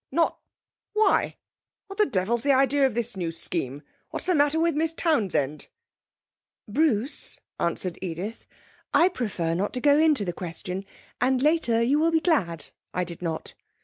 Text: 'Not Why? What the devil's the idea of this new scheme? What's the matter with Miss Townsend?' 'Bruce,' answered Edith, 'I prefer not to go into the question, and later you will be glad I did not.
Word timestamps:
'Not 0.11 0.39
Why? 0.93 1.37
What 1.85 1.97
the 1.99 2.07
devil's 2.07 2.41
the 2.41 2.51
idea 2.53 2.87
of 2.87 2.95
this 2.95 3.15
new 3.15 3.31
scheme? 3.31 3.83
What's 4.09 4.25
the 4.25 4.33
matter 4.33 4.59
with 4.59 4.73
Miss 4.73 4.95
Townsend?' 4.95 5.67
'Bruce,' 6.67 7.39
answered 7.59 7.99
Edith, 8.01 8.47
'I 8.95 9.09
prefer 9.09 9.53
not 9.53 9.73
to 9.73 9.79
go 9.79 9.99
into 9.99 10.25
the 10.25 10.33
question, 10.33 10.85
and 11.21 11.39
later 11.43 11.83
you 11.83 11.99
will 11.99 12.09
be 12.09 12.19
glad 12.19 12.69
I 12.95 13.03
did 13.03 13.21
not. 13.21 13.53